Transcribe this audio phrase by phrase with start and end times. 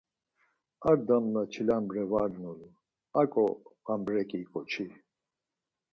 [0.87, 2.69] Ar damla çilambre var nulu,
[3.21, 3.45] aǩo
[3.93, 4.87] abreǩi ǩoçi.